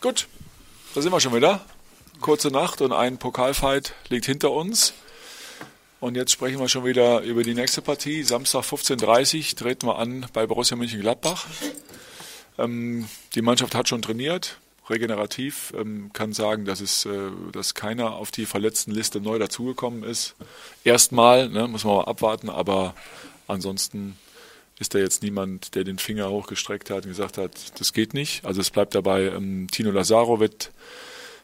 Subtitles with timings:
[0.00, 0.28] Gut,
[0.94, 1.60] da sind wir schon wieder.
[2.20, 4.94] Kurze Nacht und ein Pokalfight liegt hinter uns.
[5.98, 8.22] Und jetzt sprechen wir schon wieder über die nächste Partie.
[8.22, 11.46] Samstag 15.30 Uhr treten wir an bei Borussia Mönchengladbach.
[12.58, 15.72] Ähm, die Mannschaft hat schon trainiert, regenerativ.
[15.76, 20.36] Ähm, kann sagen, dass, es, äh, dass keiner auf die verletzten Liste neu dazugekommen ist.
[20.84, 22.94] Erstmal, ne, muss man mal abwarten, aber
[23.48, 24.16] ansonsten
[24.78, 28.44] ist da jetzt niemand, der den Finger hochgestreckt hat und gesagt hat, das geht nicht.
[28.44, 30.72] Also es bleibt dabei, ähm, Tino Lazaro wird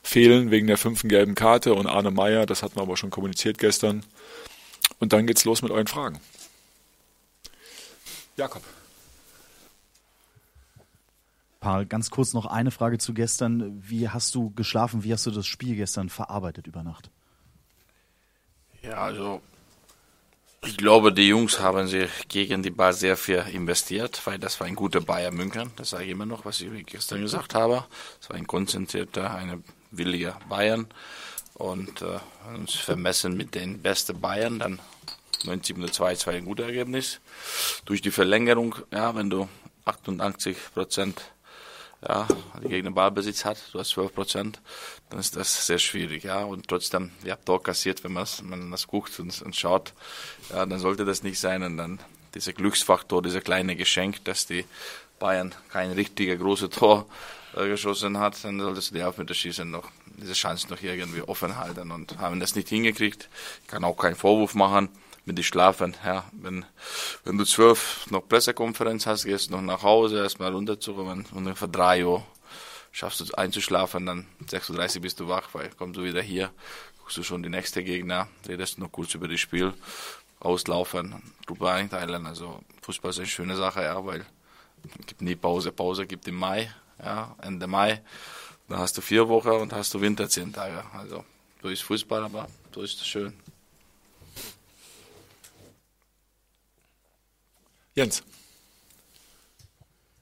[0.03, 3.59] fehlen wegen der fünften gelben Karte und Arne Meyer, das hatten wir aber schon kommuniziert
[3.59, 4.05] gestern.
[5.01, 6.21] Und dann geht's los mit euren Fragen.
[8.37, 8.63] Jakob.
[11.61, 13.83] Paul, ganz kurz noch eine Frage zu gestern.
[13.83, 15.03] Wie hast du geschlafen?
[15.03, 17.11] Wie hast du das Spiel gestern verarbeitet über Nacht?
[18.83, 19.41] Ja, also
[20.67, 24.67] ich glaube, die Jungs haben sich gegen die Bar sehr viel investiert, weil das war
[24.67, 25.71] ein guter Bayern München.
[25.77, 27.85] Das sage ich immer noch, was ich gestern gesagt habe.
[28.21, 30.87] Es war ein konzentrierter, eine williger Bayern
[31.55, 32.19] und äh,
[32.55, 34.81] uns vermessen mit den besten Bayern, dann
[35.45, 37.21] 90 2 2 ein gutes Ergebnis.
[37.85, 39.49] Durch die Verlängerung, ja, wenn du
[39.85, 41.34] 88 Prozent
[42.07, 42.27] ja,
[42.63, 44.61] gegen den Ballbesitz hat, du hast 12 Prozent,
[45.11, 46.45] dann ist das sehr schwierig, ja.
[46.45, 49.95] Und trotzdem, ihr habt Tor kassiert, wenn man das guckt und, und, schaut,
[50.51, 51.63] ja, dann sollte das nicht sein.
[51.63, 51.99] Und dann
[52.35, 54.65] dieser Glücksfaktor, dieser kleine Geschenk, dass die
[55.19, 57.07] Bayern kein richtiger großes Tor
[57.57, 61.91] äh, geschossen hat, dann solltest du die Elfmeterschießen noch diese Chance noch irgendwie offen halten
[61.91, 63.29] und haben das nicht hingekriegt.
[63.63, 64.89] Ich kann auch keinen Vorwurf machen
[65.25, 65.97] mit den Schlafen.
[66.05, 66.65] Ja, wenn,
[67.25, 71.69] wenn du zwölf noch Pressekonferenz hast, gehst du noch nach Hause, erstmal runterzukommen und ungefähr
[71.69, 72.25] drei Uhr
[72.93, 76.51] schaffst du einzuschlafen, dann 6.30 Uhr bist du wach, weil kommst du wieder hier,
[76.99, 79.75] guckst du schon die nächste Gegner, redest noch kurz über das Spiel,
[80.39, 82.27] auslaufen, Gruppe einteilen.
[82.27, 84.25] Also Fußball ist eine schöne Sache, ja, weil
[85.01, 85.73] es gibt nie Pause.
[85.73, 86.73] Pause gibt im Mai,
[87.03, 88.01] ja, Ende Mai.
[88.69, 90.85] Dann hast du vier Wochen und hast du Winter zehn Tage.
[90.93, 91.25] Also
[91.63, 93.35] so ist Fußball, aber so ist es schön.
[97.95, 98.23] Jens.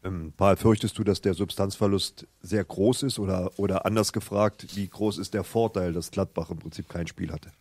[0.04, 4.88] Ähm, Paul, fürchtest du, dass der Substanzverlust sehr groß ist oder, oder anders gefragt, wie
[4.88, 7.52] groß ist der Vorteil, dass Gladbach im Prinzip kein Spiel hatte?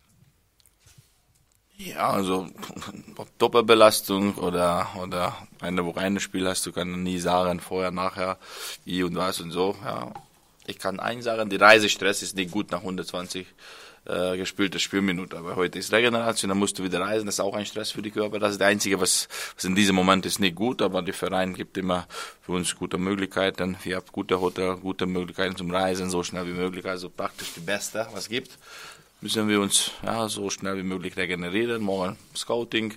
[1.78, 2.48] Ja, also
[3.16, 8.38] ob Doppelbelastung oder oder eine Woche ein Spiel hast, du kannst nie sagen, vorher, nachher,
[8.84, 9.74] wie und was und so.
[9.84, 10.12] Ja.
[10.66, 13.46] Ich kann eins sagen, die Reisestress ist nicht gut nach 120
[14.04, 15.38] äh, gespielte Spielminuten.
[15.38, 18.02] Aber heute ist Regeneration, dann musst du wieder reisen, das ist auch ein Stress für
[18.02, 18.38] die Körper.
[18.38, 21.54] Das ist das Einzige, was, was in diesem Moment ist nicht gut, aber der Verein
[21.54, 22.06] gibt immer
[22.40, 23.76] für uns gute Möglichkeiten.
[23.82, 27.60] Wir haben gute Hotel, gute Möglichkeiten zum Reisen, so schnell wie möglich, also praktisch die
[27.60, 28.58] beste, was gibt
[29.22, 31.80] müssen wir uns ja, so schnell wie möglich regenerieren.
[31.80, 32.94] Morgen Scouting,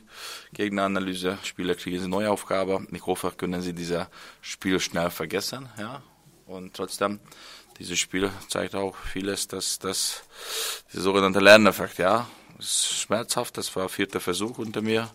[0.54, 2.86] Gegneranalyse, Spieler kriegen sie neue Aufgabe.
[2.92, 4.08] Ich hoffe, können sie dieses
[4.42, 5.70] Spiel schnell vergessen.
[5.78, 6.02] Ja?
[6.48, 7.20] Und trotzdem,
[7.80, 10.24] dieses Spiel zeigt auch vieles, dass das
[10.94, 12.28] der sogenannte Lerneffekt, ja,
[12.58, 13.58] ist schmerzhaft.
[13.58, 15.10] Das war vierter Versuch unter mir,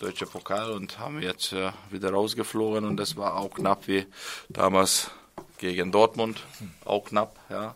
[0.00, 4.06] deutscher Pokal und haben jetzt äh, wieder rausgeflogen und das war auch knapp wie
[4.48, 5.10] damals
[5.58, 6.42] gegen Dortmund,
[6.84, 7.74] auch knapp, ja.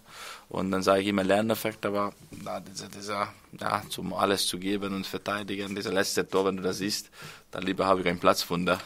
[0.49, 4.95] Und dann sage ich immer Lerneffekt, aber na, dieser, dieser, ja, zum alles zu geben
[4.95, 7.11] und verteidigen, dieser letzte Tor, wenn du das siehst,
[7.51, 8.81] dann lieber habe ich einen Platzwunder.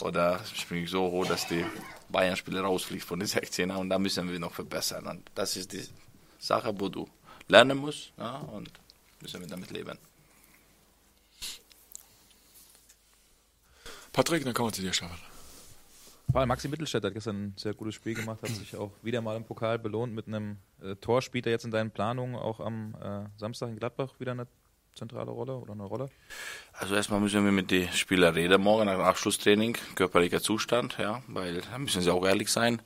[0.00, 1.64] Oder springe ich so hoch, dass die
[2.08, 5.06] Bayern-Spieler rausfliegt von den 16er und da müssen wir noch verbessern.
[5.06, 5.84] Und das ist die
[6.38, 7.08] Sache, wo du
[7.48, 8.70] lernen musst ja, und
[9.20, 9.98] müssen wir damit leben.
[14.12, 15.18] Patrick, dann kommen wir zu dir, Stefan.
[16.32, 19.36] Paul Maxi Mittelstädt hat gestern ein sehr gutes Spiel gemacht, hat sich auch wieder mal
[19.36, 21.22] im Pokal belohnt mit einem äh, Tor.
[21.22, 24.46] Spielt er jetzt in deinen Planungen auch am äh, Samstag in Gladbach wieder eine
[24.94, 26.08] zentrale Rolle oder eine Rolle?
[26.78, 31.22] Also erstmal müssen wir mit den Spielern reden morgen nach dem Abschlusstraining, körperlicher Zustand, ja,
[31.26, 32.82] weil da müssen sie auch ehrlich sein.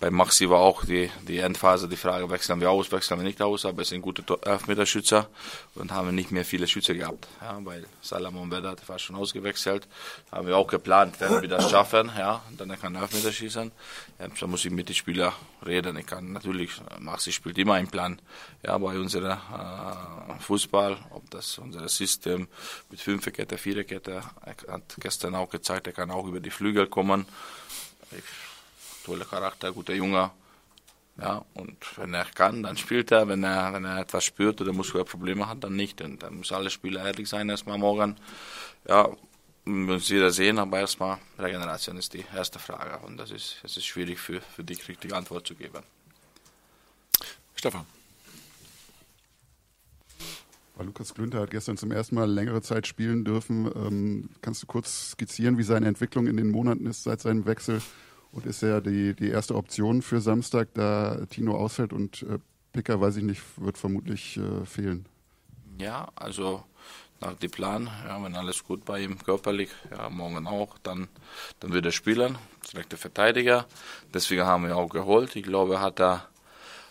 [0.00, 3.40] Bei Maxi war auch die, die Endphase die Frage, wechseln wir aus, wechseln wir nicht
[3.40, 5.28] aus, aber es sind gute Elfmeterschützer
[5.74, 9.88] und haben nicht mehr viele Schütze gehabt, ja, weil Salamon Vedat war schon ausgewechselt,
[10.30, 13.72] haben wir auch geplant, wenn wir das schaffen, ja, dann kann er Elfmeter schießen.
[14.18, 15.32] Ja, da muss ich mit den Spielern
[15.64, 15.96] reden.
[15.96, 18.20] Ich kann natürlich, Maxi spielt immer einen Plan,
[18.64, 22.48] ja, bei unserem äh, Fußball, ob das unser System
[22.90, 27.26] mit Fünferkette, Viererkette, er hat gestern auch gezeigt, er kann auch über die Flügel kommen.
[28.10, 28.24] Ich,
[29.04, 30.30] toller Charakter, guter Junge.
[31.20, 33.28] Ja, und wenn er kann, dann spielt er.
[33.28, 36.00] Wenn er, wenn er etwas spürt oder Muskelprobleme hat, dann nicht.
[36.00, 38.16] Und dann müssen alle Spieler ehrlich sein erstmal morgen.
[38.88, 39.10] Ja,
[39.64, 43.04] müssen wieder sehen, aber erstmal Regeneration ist die erste Frage.
[43.04, 45.82] Und das ist, das ist schwierig für, für dich, richtige Antwort zu geben.
[47.56, 47.84] Stefan.
[50.84, 53.70] Lukas Klünter hat gestern zum ersten Mal längere Zeit spielen dürfen.
[53.74, 57.80] Ähm, kannst du kurz skizzieren, wie seine Entwicklung in den Monaten ist seit seinem Wechsel
[58.30, 62.38] Und ist ja die, die erste Option für Samstag, da Tino ausfällt und äh,
[62.72, 65.06] Picker, weiß ich nicht, wird vermutlich äh, fehlen.
[65.78, 66.64] Ja, also
[67.20, 71.08] nach dem Plan, ja, wenn alles gut bei ihm körperlich, ja, morgen auch, dann,
[71.60, 72.36] dann wird er spielen,
[72.72, 73.66] direkter Verteidiger.
[74.12, 75.34] Deswegen haben wir auch geholt.
[75.34, 76.28] Ich glaube, er hat da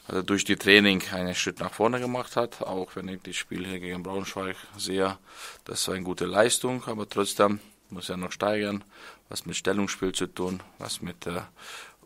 [0.08, 3.66] also durch die Training einen Schritt nach vorne gemacht hat, auch wenn ich das Spiel
[3.66, 5.18] hier gegen Braunschweig sehe,
[5.66, 7.60] das war eine gute Leistung, aber trotzdem
[7.90, 8.84] muss er noch steigern,
[9.30, 11.48] was mit Stellungsspiel zu tun, was mit der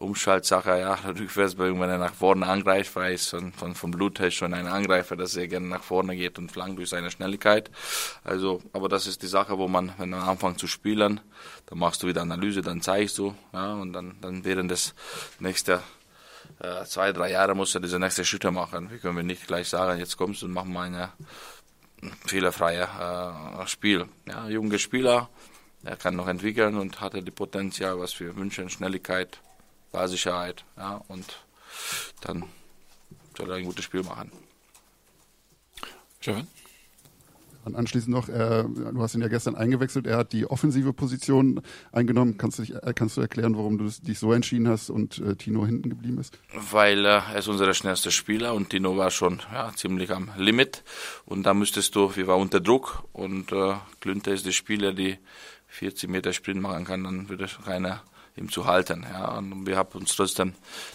[0.01, 4.53] Umschaltsache, ja, Rückwärtsbewegung, wenn er nach vorne angreift, es von, von, vom Blut her schon
[4.53, 7.69] ein Angreifer, dass er gerne nach vorne geht und flankt durch seine Schnelligkeit.
[8.23, 11.21] Also, aber das ist die Sache, wo man, wenn man anfängt zu spielen,
[11.67, 14.95] dann machst du wieder Analyse, dann zeigst du, ja, und dann, dann während des
[15.39, 15.79] nächsten
[16.59, 18.89] äh, zwei, drei Jahre muss er diese nächste Schritte machen.
[18.89, 21.09] Wir können nicht gleich sagen, jetzt kommst du und mach mal ein
[22.25, 24.07] fehlerfreies äh, Spiel.
[24.27, 25.29] Ja, junger Spieler,
[25.83, 29.39] er kann noch entwickeln und hatte die Potenzial, was wir wünschen, Schnelligkeit,
[29.91, 31.43] Ballsicherheit, ja, und
[32.21, 32.45] dann
[33.37, 34.31] soll er ein gutes Spiel machen.
[36.19, 36.47] Stefan?
[37.63, 41.61] Anschließend noch, äh, du hast ihn ja gestern eingewechselt, er hat die offensive Position
[41.91, 42.37] eingenommen.
[42.37, 45.35] Kannst du, dich, äh, kannst du erklären, warum du dich so entschieden hast und äh,
[45.35, 46.37] Tino hinten geblieben ist?
[46.53, 50.83] Weil äh, er ist unser schnellster Spieler und Tino war schon ja, ziemlich am Limit.
[51.25, 55.17] Und da müsstest du, wir waren unter Druck und äh, Klünter ist der Spieler, die
[55.67, 58.03] 40 Meter Sprint machen kann, dann würde keiner
[58.35, 59.05] ihm zu halten.
[59.11, 59.37] Ja.
[59.37, 60.53] Und wir haben uns trotzdem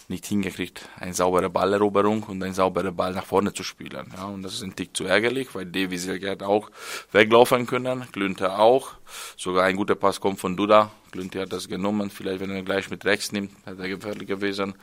[0.09, 4.13] nicht hingekriegt, eine saubere Balleroberung und einen sauberen Ball nach vorne zu spielen.
[4.17, 4.25] Ja.
[4.27, 6.71] Und das ist ein Tick zu ärgerlich, weil Davy Silgert auch
[7.13, 8.93] weglaufen können, Glünter auch.
[9.37, 10.91] Sogar ein guter Pass kommt von Duda.
[11.13, 14.75] Glünter hat das genommen, vielleicht wenn er gleich mit rechts nimmt, hätte er gefährlich gewesen.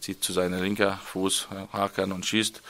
[0.00, 2.60] Zieht zu seinem linken Fuß, Haken und schießt.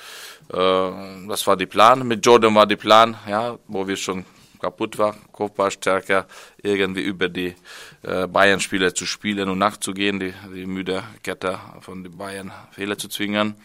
[0.53, 0.91] Äh,
[1.29, 2.06] das war die Plan.
[2.06, 4.27] Mit Jordan war die Plan, ja, wo wir schon
[4.62, 6.26] kaputt war, Kopfballstärker,
[6.62, 7.55] irgendwie über die
[8.03, 13.09] äh, Bayern-Spieler zu spielen und nachzugehen, die, die müde Kette von den Bayern Fehler zu
[13.09, 13.56] zwingen.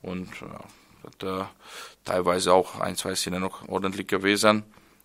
[0.00, 1.44] Und äh, hat äh,
[2.04, 4.62] teilweise auch ein, zwei Szenen noch ordentlich gewesen.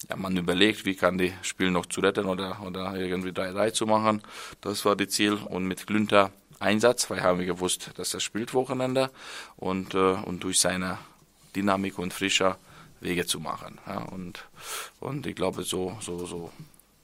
[0.08, 3.86] Ja, man überlegt, wie kann die Spiel noch zu retten oder, oder irgendwie 3-3 zu
[3.86, 4.22] machen.
[4.62, 5.34] Das war die Ziel.
[5.34, 9.10] Und mit Glünter Einsatz, weil haben wir gewusst, dass er spielt Wochenende
[9.58, 11.00] und, äh, und durch seine
[11.56, 12.58] Dynamik und Frischer
[13.02, 13.80] Wege zu machen.
[13.86, 14.48] Ja, und,
[15.00, 16.52] und ich glaube, so, so, so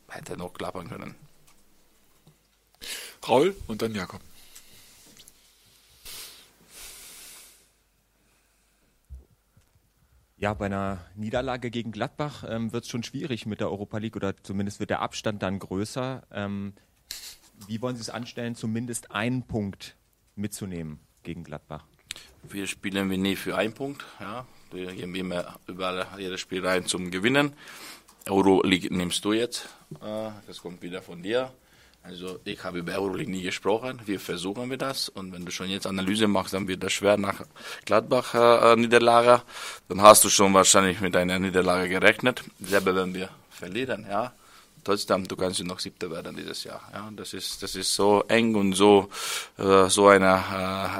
[0.09, 1.15] hätte er noch klappern können.
[3.27, 4.21] Raul und dann Jakob.
[10.37, 14.17] Ja, bei einer Niederlage gegen Gladbach ähm, wird es schon schwierig mit der Europa League
[14.17, 16.23] oder zumindest wird der Abstand dann größer.
[16.29, 16.73] Ähm,
[17.67, 19.95] wie wollen Sie es anstellen, zumindest einen Punkt
[20.35, 21.85] mitzunehmen gegen Gladbach?
[22.43, 24.05] Wir spielen wir nie für einen Punkt.
[24.19, 24.45] Ja.
[24.71, 27.53] Wir gehen immer überall jedes Spiel rein zum Gewinnen.
[28.27, 29.69] Euroleague nimmst du jetzt.
[30.01, 31.51] Äh, das kommt wieder von dir.
[32.03, 33.99] Also ich habe über Euroleague nie gesprochen.
[34.05, 35.09] Wir versuchen wir das.
[35.09, 37.41] Und wenn du schon jetzt Analyse machst, dann wird das schwer nach
[37.85, 39.41] Gladbach äh, Niederlage.
[39.87, 42.43] Dann hast du schon wahrscheinlich mit einer Niederlage gerechnet.
[42.59, 44.33] Selber wenn wir verlieren, ja.
[44.85, 46.79] Trotzdem, du kannst noch Siebter werden dieses Jahr.
[46.93, 49.09] Ja, das ist, das ist so eng und so,
[49.57, 50.43] äh, so eine,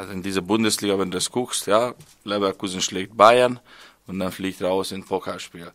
[0.10, 1.94] äh, in dieser Bundesliga, wenn du das guckst, ja.
[2.24, 3.60] Leverkusen schlägt Bayern
[4.07, 5.72] und dann fliegt raus in Pokalspiel.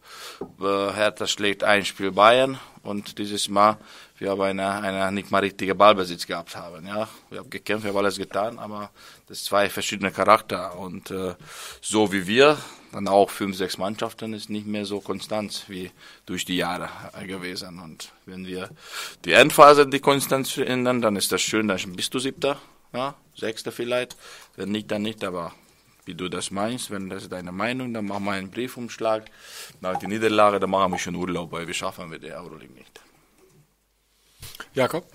[0.61, 3.79] Äh, Hertha schlägt ein Spiel Bayern und dieses Mal
[4.21, 6.87] wir haben eine, eine nicht mal richtige Ballbesitz gehabt haben.
[6.87, 8.91] Ja, wir haben gekämpft, wir haben alles getan, aber
[9.29, 11.35] das zwei verschiedene Charakter und äh,
[11.81, 12.59] so wie wir,
[12.93, 15.91] dann auch fünf, sechs Mannschaften ist nicht mehr so konstant wie
[16.27, 16.91] durch die Jahre
[17.27, 17.81] gewesen.
[17.81, 18.69] Und wenn wir
[19.25, 22.61] die Endphase die Konstanz verändern, dann ist das schön, dann bist du siebter,
[22.93, 24.17] ja, sechster vielleicht.
[24.55, 25.55] Wenn nicht, dann nicht, aber
[26.11, 29.31] wie du das meinst, wenn das deine Meinung, dann machen wir einen Briefumschlag.
[29.81, 33.01] Nach der Niederlage, dann machen wir schon Urlaub, weil wir schaffen wir die Euroleague nicht.
[34.75, 35.07] Jakob?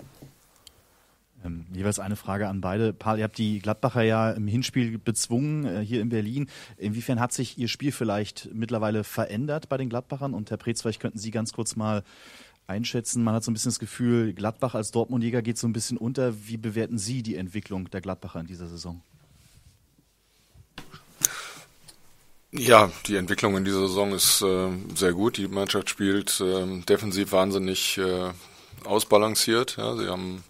[1.44, 2.94] Ähm, jeweils eine Frage an beide.
[2.94, 6.48] Paul, ihr habt die Gladbacher ja im Hinspiel bezwungen, äh, hier in Berlin.
[6.78, 10.34] Inwiefern hat sich Ihr Spiel vielleicht mittlerweile verändert bei den Gladbachern?
[10.34, 12.04] Und Herr Preetz, vielleicht könnten Sie ganz kurz mal
[12.68, 13.22] einschätzen.
[13.22, 16.48] Man hat so ein bisschen das Gefühl, Gladbach als Dortmund-Jäger geht so ein bisschen unter.
[16.48, 19.02] Wie bewerten Sie die Entwicklung der Gladbacher in dieser Saison?
[22.58, 25.38] Ja, die Entwicklung in dieser Saison ist äh, sehr gut.
[25.38, 28.32] Die Mannschaft spielt äh, defensiv wahnsinnig äh,
[28.86, 29.76] ausbalanciert.
[29.78, 30.44] Ja, sie haben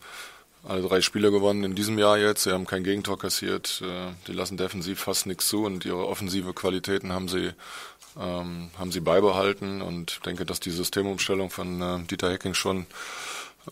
[0.64, 2.44] alle drei Spiele gewonnen in diesem Jahr jetzt.
[2.44, 3.82] Sie haben kein Gegentor kassiert.
[3.84, 7.52] Äh, die lassen defensiv fast nichts zu und ihre offensive Qualitäten haben sie
[8.20, 12.86] ähm, haben sie beibehalten und denke, dass die Systemumstellung von äh, Dieter Hecking schon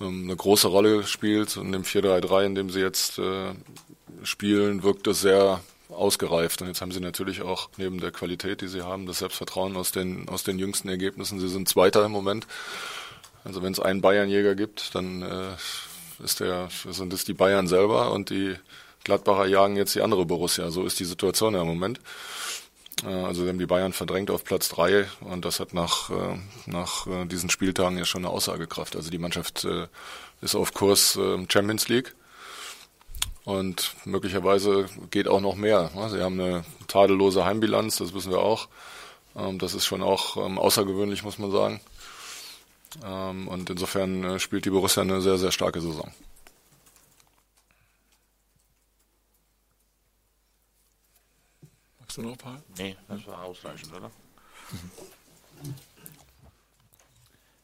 [0.01, 3.53] ähm, eine große Rolle spielt und im 4-3-3, in dem sie jetzt äh,
[4.23, 5.61] spielen, wirkt es sehr
[5.93, 6.61] ausgereift.
[6.61, 9.91] Und jetzt haben sie natürlich auch neben der Qualität, die sie haben, das Selbstvertrauen aus
[9.91, 11.39] den, aus den jüngsten Ergebnissen.
[11.39, 12.47] Sie sind Zweiter im Moment.
[13.43, 18.11] Also wenn es einen Bayernjäger gibt, dann äh, ist der, sind es die Bayern selber
[18.11, 18.55] und die
[19.03, 20.71] Gladbacher jagen jetzt die andere Borussia.
[20.71, 21.99] So ist die Situation ja im Moment.
[23.03, 26.37] Äh, also wir haben die Bayern verdrängt auf Platz drei und das hat nach, äh,
[26.65, 28.95] nach äh, diesen Spieltagen ja schon eine Aussagekraft.
[28.95, 29.67] Also die Mannschaft
[30.41, 31.17] ist auf Kurs
[31.49, 32.15] Champions League
[33.45, 35.91] und möglicherweise geht auch noch mehr.
[36.09, 38.69] Sie haben eine tadellose Heimbilanz, das wissen wir auch.
[39.35, 41.81] Ähm, das ist schon auch ähm, außergewöhnlich, muss man sagen.
[43.03, 46.11] Ähm, und insofern spielt die Borussia eine sehr, sehr starke Saison.
[52.05, 52.61] Hast du noch ein paar?
[52.77, 54.11] Nee, das war ausreichend, oder?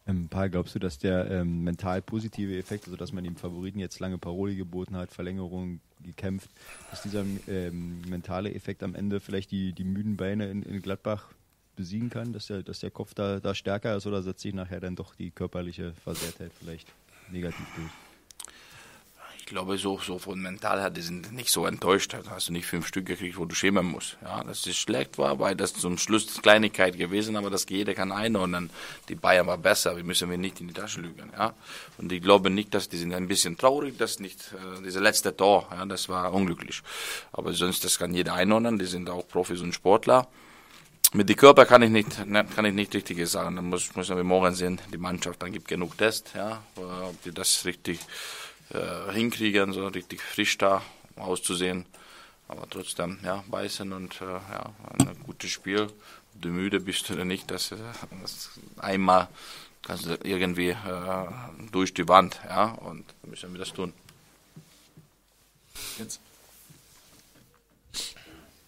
[0.09, 3.79] Ähm, Paul, glaubst du, dass der ähm, mental positive Effekt, also dass man dem Favoriten
[3.79, 6.49] jetzt lange Paroli geboten hat, Verlängerung gekämpft,
[6.89, 11.29] dass dieser ähm, mentale Effekt am Ende vielleicht die, die müden Beine in, in Gladbach
[11.75, 14.79] besiegen kann, dass der, dass der Kopf da, da stärker ist oder setzt sich nachher
[14.79, 16.87] dann doch die körperliche Versehrtheit vielleicht
[17.31, 18.08] negativ durch?
[19.49, 22.13] Glaube, so, so von mental her, die sind nicht so enttäuscht.
[22.13, 24.17] Da hast du nicht fünf Stück gekriegt, wo du schämen musst.
[24.23, 28.11] Ja, dass es schlecht war, weil das zum Schluss Kleinigkeit gewesen, aber das jeder kann
[28.11, 28.69] einordnen.
[29.09, 31.31] Die Bayern war besser, wir müssen wir nicht in die Tasche lügen.
[31.37, 31.53] Ja,
[31.97, 35.35] und ich glaube nicht, dass die sind ein bisschen traurig, dass nicht äh, diese letzte
[35.35, 36.81] Tor, ja, das war unglücklich.
[37.31, 38.79] Aber sonst, das kann jeder einordnen.
[38.79, 40.27] Die sind auch Profis und Sportler.
[41.11, 43.55] Mit die Körper kann ich nicht, ne, kann ich nicht richtig sagen.
[43.55, 47.31] Dann muss, müssen wir morgen sehen, die Mannschaft, dann gibt genug Test, ja, ob die
[47.31, 47.99] das richtig
[48.73, 50.81] äh, hinkriegen, so richtig frisch da
[51.15, 51.85] auszusehen.
[52.47, 55.87] Aber trotzdem, ja, beißen und äh, ja, ein gutes Spiel.
[56.33, 59.27] Du müde bist oder nicht, das, das einmal
[59.81, 60.75] kannst du irgendwie äh,
[61.71, 63.93] durch die Wand, ja, und dann müssen wir das tun.
[65.97, 66.19] Jetzt.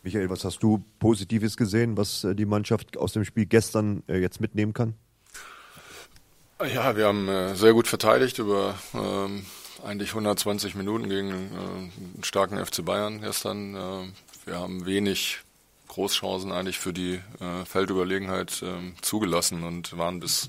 [0.03, 4.17] Michael, was hast du Positives gesehen, was äh, die Mannschaft aus dem Spiel gestern äh,
[4.17, 4.95] jetzt mitnehmen kann?
[6.73, 9.45] Ja, wir haben äh, sehr gut verteidigt über ähm,
[9.83, 13.75] eigentlich 120 Minuten gegen äh, einen starken FC Bayern gestern.
[13.75, 15.39] Äh, wir haben wenig
[15.87, 18.63] Großchancen eigentlich für die äh, Feldüberlegenheit
[19.01, 20.47] zugelassen und waren bis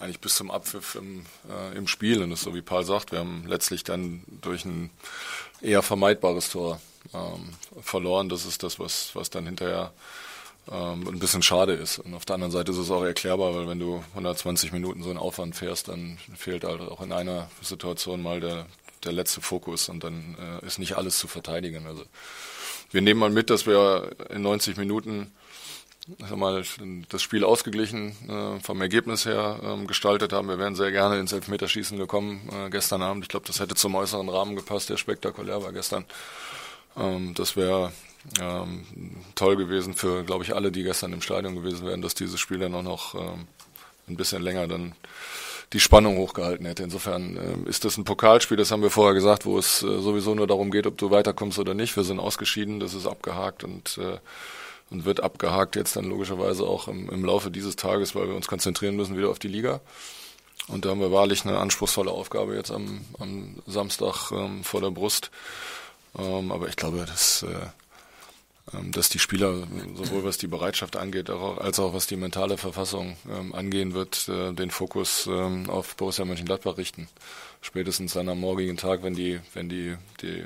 [0.00, 2.22] eigentlich bis zum Abpfiff im, äh, im Spiel.
[2.22, 4.90] Und das ist so wie Paul sagt, wir haben letztlich dann durch ein
[5.60, 6.80] eher vermeidbares Tor
[7.14, 8.28] ähm, verloren.
[8.28, 9.92] Das ist das, was, was dann hinterher
[10.70, 11.98] ähm, ein bisschen schade ist.
[11.98, 15.10] Und auf der anderen Seite ist es auch erklärbar, weil wenn du 120 Minuten so
[15.10, 18.66] einen Aufwand fährst, dann fehlt halt auch in einer Situation mal der,
[19.04, 21.86] der letzte Fokus und dann äh, ist nicht alles zu verteidigen.
[21.86, 22.04] Also
[22.90, 25.32] wir nehmen mal mit, dass wir in 90 Minuten
[26.34, 26.62] mal,
[27.08, 30.48] das Spiel ausgeglichen äh, vom Ergebnis her ähm, gestaltet haben.
[30.48, 33.24] Wir wären sehr gerne ins Elfmeterschießen gekommen äh, gestern Abend.
[33.24, 36.04] Ich glaube, das hätte zum äußeren Rahmen gepasst, der spektakulär war gestern.
[36.96, 37.92] Ähm, das wäre
[38.40, 38.84] ähm,
[39.34, 42.58] toll gewesen für, glaube ich, alle, die gestern im Stadion gewesen wären, dass dieses Spiel
[42.58, 43.46] dann auch noch ähm,
[44.08, 44.94] ein bisschen länger dann
[45.72, 46.82] die Spannung hochgehalten hätte.
[46.82, 50.34] Insofern äh, ist das ein Pokalspiel, das haben wir vorher gesagt, wo es äh, sowieso
[50.34, 51.96] nur darum geht, ob du weiterkommst oder nicht.
[51.96, 54.18] Wir sind ausgeschieden, das ist abgehakt und, äh,
[54.90, 58.46] und wird abgehakt jetzt dann logischerweise auch im, im Laufe dieses Tages, weil wir uns
[58.46, 59.80] konzentrieren müssen wieder auf die Liga.
[60.68, 64.90] Und da haben wir wahrlich eine anspruchsvolle Aufgabe jetzt am, am Samstag ähm, vor der
[64.90, 65.30] Brust.
[66.18, 67.66] Ähm, aber ich glaube, das äh,
[68.90, 73.54] dass die Spieler sowohl was die Bereitschaft angeht, als auch was die mentale Verfassung ähm,
[73.54, 77.08] angehen wird, äh, den Fokus ähm, auf Borussia Mönchengladbach richten.
[77.60, 80.44] Spätestens dann am morgigen Tag, wenn die, wenn die, die,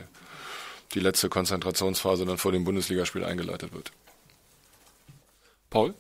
[0.93, 3.91] die letzte Konzentrationsphase dann vor dem Bundesligaspiel eingeleitet wird.
[5.71, 5.95] Paul?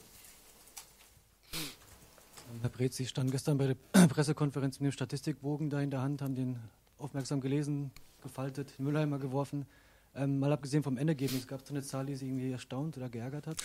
[2.61, 6.21] Herr Brez, Sie standen gestern bei der Pressekonferenz mit dem Statistikbogen da in der Hand,
[6.21, 6.59] haben den
[6.99, 9.65] aufmerksam gelesen, gefaltet, Müllheimer geworfen.
[10.14, 13.47] Ähm, mal abgesehen vom Endergebnis, gab es eine Zahl, die Sie irgendwie erstaunt oder geärgert
[13.47, 13.57] hat?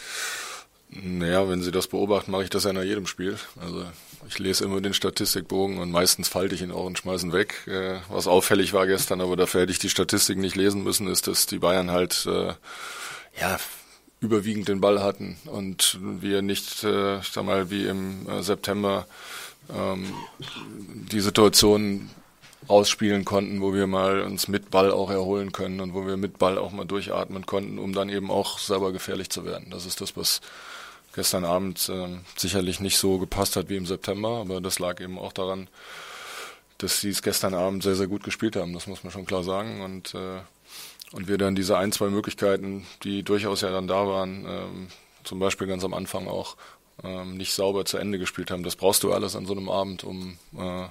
[0.90, 3.38] Naja, wenn Sie das beobachten, mache ich das ja nach jedem Spiel.
[3.60, 3.86] Also
[4.28, 7.68] ich lese immer den Statistikbogen und meistens falte ich ihn auch und schmeiße ihn weg.
[7.68, 11.28] Äh, was auffällig war gestern, aber dafür hätte ich die Statistik nicht lesen müssen, ist,
[11.28, 12.54] dass die Bayern halt äh,
[13.40, 13.60] ja
[14.22, 19.08] überwiegend den Ball hatten und wir nicht, äh, ich sag mal, wie im äh, September
[19.74, 20.14] ähm,
[21.12, 22.10] die Situation
[22.70, 26.38] rausspielen konnten, wo wir mal uns mit Ball auch erholen können und wo wir mit
[26.38, 29.68] Ball auch mal durchatmen konnten, um dann eben auch selber gefährlich zu werden.
[29.70, 30.42] Das ist das, was
[31.14, 35.18] gestern Abend äh, sicherlich nicht so gepasst hat wie im September, aber das lag eben
[35.18, 35.68] auch daran,
[36.78, 38.74] dass sie es gestern Abend sehr, sehr gut gespielt haben.
[38.74, 39.82] Das muss man schon klar sagen.
[39.82, 40.40] Und, äh,
[41.14, 44.88] und wir dann diese ein, zwei Möglichkeiten, die durchaus ja dann da waren, ähm,
[45.24, 46.58] zum Beispiel ganz am Anfang auch,
[47.04, 48.64] ähm, nicht sauber zu Ende gespielt haben.
[48.64, 50.88] Das brauchst du alles an so einem Abend, um äh,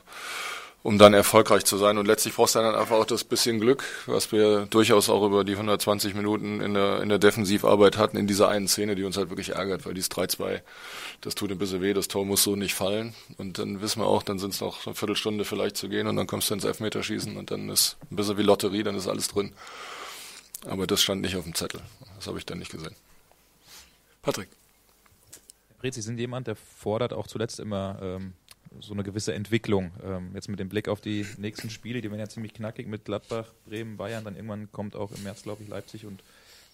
[0.85, 1.97] um dann erfolgreich zu sein.
[1.97, 5.43] Und letztlich brauchst du dann einfach auch das bisschen Glück, was wir durchaus auch über
[5.43, 9.17] die 120 Minuten in der, in der Defensivarbeit hatten, in dieser einen Szene, die uns
[9.17, 10.61] halt wirklich ärgert, weil dieses 3-2,
[11.23, 13.15] das tut ein bisschen weh, das Tor muss so nicht fallen.
[13.39, 16.17] Und dann wissen wir auch, dann sind es noch eine Viertelstunde vielleicht zu gehen und
[16.17, 19.29] dann kommst du ins Elfmeterschießen und dann ist ein bisschen wie Lotterie, dann ist alles
[19.29, 19.55] drin.
[20.67, 21.81] Aber das stand nicht auf dem Zettel.
[22.17, 22.95] Das habe ich dann nicht gesehen.
[24.21, 24.49] Patrick.
[25.79, 28.35] Brez, Sie sind jemand, der fordert auch zuletzt immer ähm,
[28.81, 29.93] so eine gewisse Entwicklung.
[30.05, 33.05] Ähm, jetzt mit dem Blick auf die nächsten Spiele, die werden ja ziemlich knackig mit
[33.05, 36.23] Gladbach, Bremen, Bayern, dann irgendwann kommt auch im März, glaube ich, Leipzig und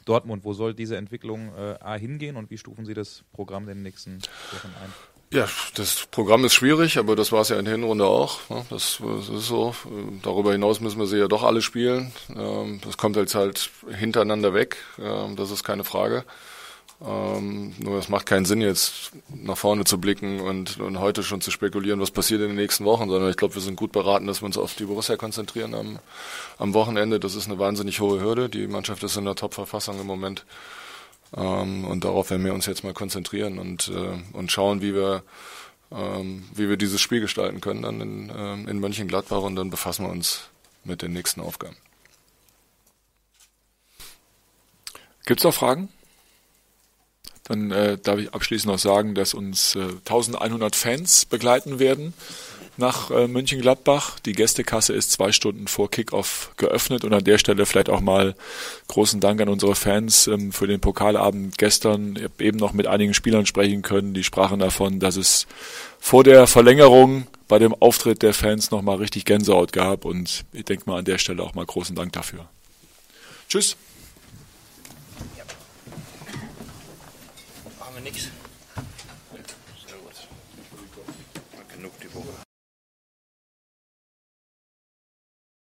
[0.04, 0.44] Dortmund.
[0.44, 3.82] Wo soll diese Entwicklung äh, A hingehen und wie stufen Sie das Programm in den
[3.82, 4.18] nächsten
[4.52, 4.92] Wochen ein?
[5.32, 8.40] Ja, das Programm ist schwierig, aber das war es ja in der Hinrunde auch.
[8.68, 9.76] Das, das, ist so.
[10.22, 12.10] Darüber hinaus müssen wir sie ja doch alle spielen.
[12.34, 14.78] Ähm, das kommt jetzt halt hintereinander weg.
[14.98, 16.24] Ähm, das ist keine Frage.
[17.02, 21.40] Ähm, nur es macht keinen Sinn, jetzt nach vorne zu blicken und, und heute schon
[21.40, 24.26] zu spekulieren, was passiert in den nächsten Wochen, sondern ich glaube, wir sind gut beraten,
[24.26, 25.98] dass wir uns auf die Borussia konzentrieren am,
[26.58, 27.18] am Wochenende.
[27.18, 28.50] Das ist eine wahnsinnig hohe Hürde.
[28.50, 30.44] Die Mannschaft ist in der Top-Verfassung im Moment.
[31.34, 35.22] Ähm, und darauf werden wir uns jetzt mal konzentrieren und, äh, und schauen, wie wir,
[35.90, 40.04] ähm, wie wir dieses Spiel gestalten können dann in, ähm, in Mönchengladbach und dann befassen
[40.04, 40.50] wir uns
[40.84, 41.76] mit den nächsten Aufgaben.
[45.24, 45.88] Gibt es noch Fragen?
[47.44, 52.14] Dann äh, darf ich abschließend noch sagen, dass uns äh, 1100 Fans begleiten werden
[52.80, 54.18] nach äh, München-Gladbach.
[54.20, 58.34] Die Gästekasse ist zwei Stunden vor Kickoff geöffnet und an der Stelle vielleicht auch mal
[58.88, 62.16] großen Dank an unsere Fans ähm, für den Pokalabend gestern.
[62.16, 65.46] Ich habe eben noch mit einigen Spielern sprechen können, die sprachen davon, dass es
[66.00, 70.88] vor der Verlängerung bei dem Auftritt der Fans nochmal richtig Gänsehaut gab und ich denke
[70.88, 72.48] mal an der Stelle auch mal großen Dank dafür.
[73.48, 73.76] Tschüss.